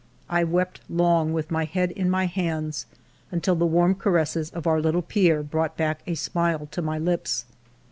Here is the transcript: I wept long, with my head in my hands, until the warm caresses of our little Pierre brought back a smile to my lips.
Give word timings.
I 0.31 0.43
wept 0.43 0.81
long, 0.89 1.31
with 1.31 1.51
my 1.51 1.63
head 1.65 1.91
in 1.91 2.09
my 2.09 2.25
hands, 2.25 2.87
until 3.29 3.53
the 3.53 3.67
warm 3.67 3.93
caresses 3.93 4.49
of 4.49 4.65
our 4.65 4.81
little 4.81 5.03
Pierre 5.03 5.43
brought 5.43 5.77
back 5.77 5.99
a 6.07 6.15
smile 6.15 6.67
to 6.71 6.81
my 6.81 6.97
lips. 6.97 7.45